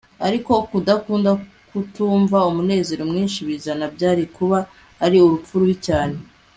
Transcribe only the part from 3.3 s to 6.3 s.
bizana, byari kuba ari urupfu rubi cyane